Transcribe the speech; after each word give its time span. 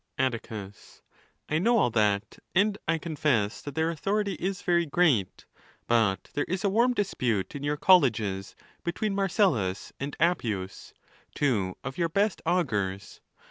3 0.17 0.25
M! 0.25 0.31
XIII. 0.31 0.39
Atticws.—I 0.39 1.59
know 1.59 1.77
all 1.77 1.91
that, 1.91 2.39
and 2.55 2.75
I 2.87 2.97
confess 2.97 3.61
that 3.61 3.75
their 3.75 3.91
authority 3.91 4.33
is 4.39 4.63
very 4.63 4.87
great; 4.87 5.45
but 5.85 6.31
there 6.33 6.45
is 6.47 6.63
a 6.63 6.69
warm 6.71 6.95
dispute 6.95 7.53
in 7.55 7.61
your 7.61 7.77
colleges 7.77 8.55
between 8.83 9.13
Marcellus 9.13 9.93
and 9.99 10.15
Appius, 10.19 10.95
two 11.35 11.77
of 11.83 11.99
your 11.99 12.09
best 12.09 12.41
ON 12.47 12.55
THE 12.55 12.57
LAWS. 12.61 12.67
443 12.69 13.21
augurs. 13.21 13.21